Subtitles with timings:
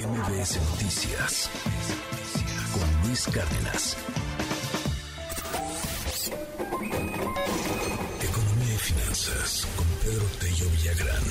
[0.00, 1.50] MBS Noticias
[2.72, 3.96] con Luis Cárdenas.
[8.22, 11.22] Economía y finanzas con Pedro Tello Villagrán.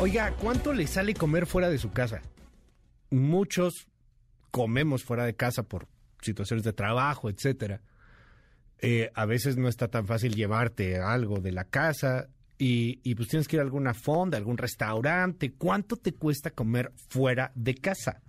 [0.00, 2.20] Oiga, ¿cuánto le sale comer fuera de su casa?
[3.08, 3.88] Muchos
[4.50, 5.88] comemos fuera de casa por
[6.20, 7.80] situaciones de trabajo, etcétera.
[8.78, 12.28] Eh, a veces no está tan fácil llevarte algo de la casa
[12.62, 15.54] y, pues tienes que ir a alguna fonda, algún restaurante.
[15.54, 18.20] ¿Cuánto te cuesta comer fuera de casa?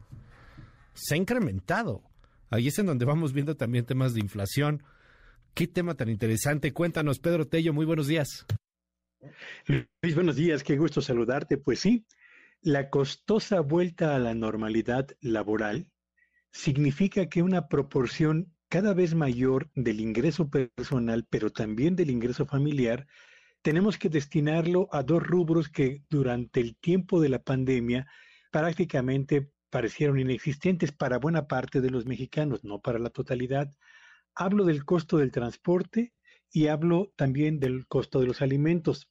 [0.94, 2.02] Se ha incrementado.
[2.50, 4.84] Ahí es en donde vamos viendo también temas de inflación.
[5.54, 6.72] Qué tema tan interesante.
[6.72, 8.46] Cuéntanos, Pedro Tello, muy buenos días.
[9.66, 11.58] Luis, buenos días, qué gusto saludarte.
[11.58, 12.06] Pues sí,
[12.62, 15.88] la costosa vuelta a la normalidad laboral
[16.52, 23.08] significa que una proporción cada vez mayor del ingreso personal, pero también del ingreso familiar,
[23.62, 28.08] tenemos que destinarlo a dos rubros que durante el tiempo de la pandemia
[28.52, 33.72] prácticamente parecieron inexistentes para buena parte de los mexicanos, no para la totalidad.
[34.36, 36.14] Hablo del costo del transporte
[36.52, 39.10] y hablo también del costo de los alimentos.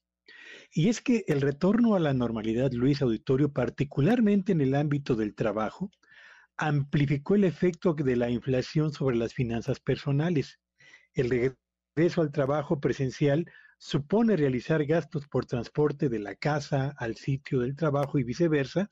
[0.72, 5.34] Y es que el retorno a la normalidad, Luis Auditorio, particularmente en el ámbito del
[5.34, 5.90] trabajo,
[6.56, 10.60] amplificó el efecto de la inflación sobre las finanzas personales.
[11.14, 11.56] El
[11.96, 17.76] regreso al trabajo presencial supone realizar gastos por transporte de la casa al sitio del
[17.76, 18.90] trabajo y viceversa,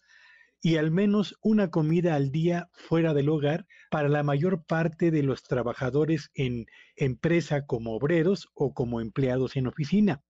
[0.62, 5.22] y al menos una comida al día fuera del hogar para la mayor parte de
[5.22, 10.22] los trabajadores en empresa como obreros o como empleados en oficina.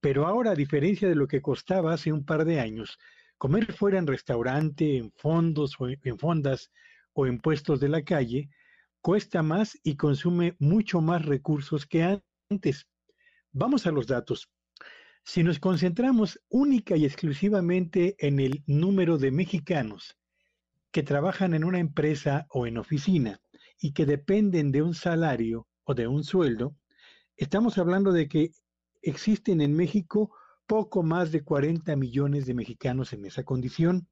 [0.00, 2.98] Pero ahora, a diferencia de lo que costaba hace un par de años,
[3.36, 6.72] comer fuera en restaurante, en fondos o en fondas
[7.12, 8.48] o en puestos de la calle,
[9.02, 12.18] cuesta más y consume mucho más recursos que
[12.50, 12.88] antes.
[13.52, 14.50] Vamos a los datos.
[15.24, 20.16] Si nos concentramos única y exclusivamente en el número de mexicanos
[20.90, 23.40] que trabajan en una empresa o en oficina
[23.80, 26.76] y que dependen de un salario o de un sueldo,
[27.36, 28.52] estamos hablando de que
[29.02, 30.30] existen en México
[30.66, 34.08] poco más de 40 millones de mexicanos en esa condición.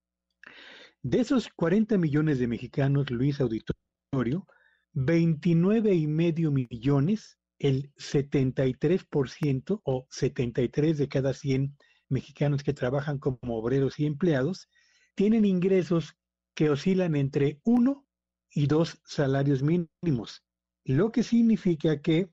[1.03, 4.47] De esos 40 millones de mexicanos, Luis Auditorio,
[4.93, 11.77] 29 y medio millones el 73% o 73 de cada 100
[12.09, 14.69] mexicanos que trabajan como obreros y empleados
[15.15, 16.17] tienen ingresos
[16.55, 18.07] que oscilan entre 1
[18.51, 20.45] y 2 salarios mínimos,
[20.85, 22.31] lo que significa que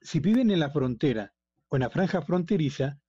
[0.00, 1.34] si viven en la frontera
[1.68, 3.00] o en la franja fronteriza,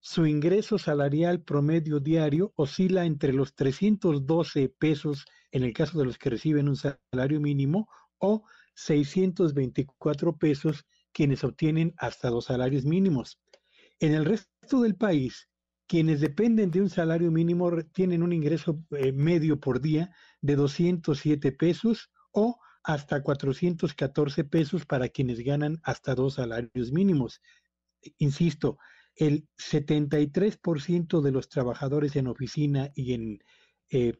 [0.00, 6.18] su ingreso salarial promedio diario oscila entre los 312 pesos en el caso de los
[6.18, 7.88] que reciben un salario mínimo
[8.18, 13.40] o 624 pesos quienes obtienen hasta dos salarios mínimos.
[14.00, 15.48] En el resto del país,
[15.86, 21.52] quienes dependen de un salario mínimo tienen un ingreso eh, medio por día de 207
[21.52, 27.40] pesos o hasta 414 pesos para quienes ganan hasta dos salarios mínimos.
[28.18, 28.78] Insisto,
[29.16, 33.38] el 73% de los trabajadores en oficina y en
[33.90, 34.14] eh,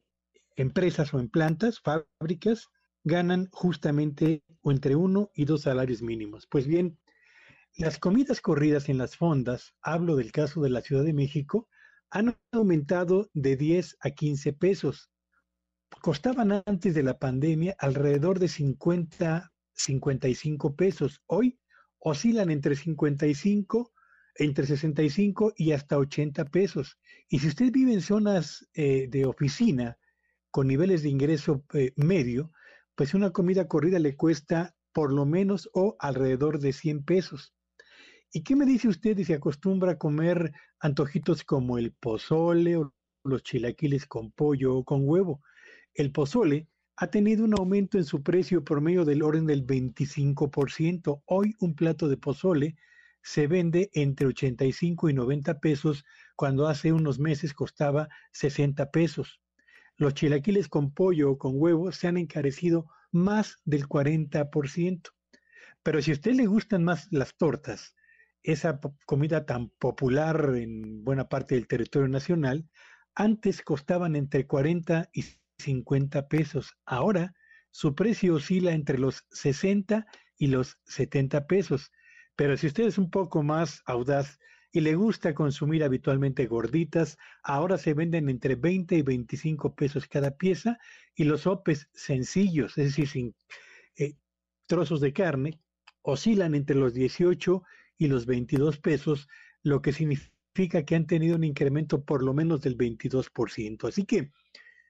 [0.57, 2.69] empresas o en plantas, fábricas,
[3.03, 6.47] ganan justamente o entre uno y dos salarios mínimos.
[6.47, 6.99] Pues bien,
[7.77, 11.69] las comidas corridas en las fondas, hablo del caso de la Ciudad de México,
[12.11, 15.11] han aumentado de 10 a 15 pesos.
[16.01, 21.23] Costaban antes de la pandemia alrededor de 50, 55 pesos.
[21.27, 21.59] Hoy
[21.99, 23.93] oscilan entre 55,
[24.37, 26.99] entre 65 y hasta 80 pesos.
[27.29, 29.99] Y si usted vive en zonas eh, de oficina
[30.51, 32.53] con niveles de ingreso eh, medio,
[32.95, 37.55] pues una comida corrida le cuesta por lo menos o alrededor de 100 pesos.
[38.33, 42.95] ¿Y qué me dice usted si se acostumbra a comer antojitos como el pozole o
[43.25, 45.41] los chilaquiles con pollo o con huevo?
[45.95, 51.23] El pozole ha tenido un aumento en su precio por medio del orden del 25%.
[51.27, 52.77] Hoy un plato de pozole
[53.23, 56.05] se vende entre 85 y 90 pesos
[56.37, 59.41] cuando hace unos meses costaba 60 pesos.
[59.97, 65.11] Los chilaquiles con pollo o con huevo se han encarecido más del 40%.
[65.83, 67.95] Pero si a usted le gustan más las tortas,
[68.43, 72.69] esa comida tan popular en buena parte del territorio nacional,
[73.15, 75.25] antes costaban entre 40 y
[75.59, 76.77] 50 pesos.
[76.85, 77.35] Ahora
[77.71, 80.07] su precio oscila entre los 60
[80.37, 81.93] y los 70 pesos.
[82.37, 84.39] Pero si usted es un poco más audaz
[84.75, 90.33] y le gusta consumir habitualmente gorditas, ahora se venden entre 20 y 25 pesos cada
[90.33, 90.81] pieza
[91.15, 93.37] y los sopes sencillos, es decir, sin
[93.97, 94.17] eh,
[94.67, 95.61] trozos de carne,
[96.03, 97.63] oscilan entre los 18
[97.99, 99.29] y los 22 pesos,
[99.63, 103.87] lo que significa que han tenido un incremento por lo menos del 22%.
[103.87, 104.33] Así que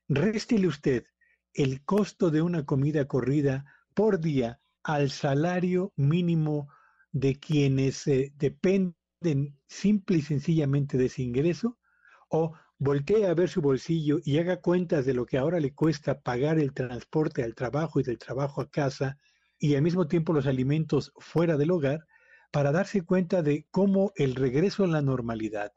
[0.08, 1.04] réstele usted
[1.52, 6.68] el costo de una comida corrida por día al salario mínimo
[7.12, 8.96] de quienes eh, dependen
[9.66, 11.78] simple y sencillamente de ese ingreso
[12.28, 16.20] o voltee a ver su bolsillo y haga cuentas de lo que ahora le cuesta
[16.20, 19.18] pagar el transporte al trabajo y del trabajo a casa
[19.58, 22.06] y al mismo tiempo los alimentos fuera del hogar
[22.50, 25.72] para darse cuenta de cómo el regreso a la normalidad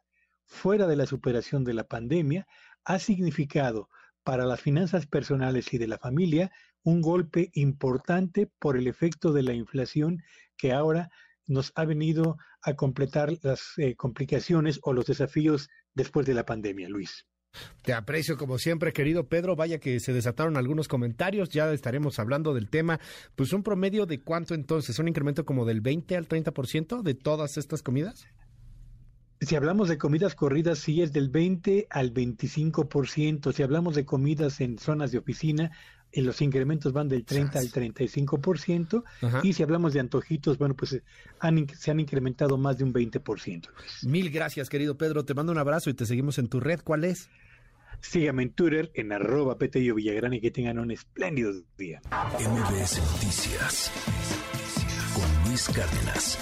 [0.45, 2.47] fuera de la superación de la pandemia
[2.83, 3.89] ha significado
[4.23, 6.51] para las finanzas personales y de la familia
[6.83, 10.23] un golpe importante por el efecto de la inflación
[10.57, 11.09] que ahora
[11.47, 16.89] nos ha venido a completar las eh, complicaciones o los desafíos después de la pandemia,
[16.89, 17.25] Luis.
[17.81, 19.55] Te aprecio como siempre, querido Pedro.
[19.55, 21.49] Vaya que se desataron algunos comentarios.
[21.49, 22.99] Ya estaremos hablando del tema.
[23.35, 27.57] Pues un promedio de cuánto entonces, un incremento como del 20 al 30% de todas
[27.57, 28.27] estas comidas.
[29.39, 33.53] Si hablamos de comidas corridas, sí es del 20 al 25%.
[33.53, 35.71] Si hablamos de comidas en zonas de oficina,
[36.11, 39.03] y los incrementos van del 30 al 35%,
[39.43, 41.03] y si hablamos de antojitos, bueno, pues eh,
[41.77, 43.69] se han incrementado más de un 20%.
[44.03, 47.03] Mil gracias, querido Pedro, te mando un abrazo y te seguimos en tu red, ¿cuál
[47.03, 47.29] es?
[47.99, 52.01] Sígame en Twitter, en arroba Petello Villagrán y que tengan un espléndido día.
[52.11, 53.91] MBS Noticias
[55.13, 56.37] con Luis Cárdenas.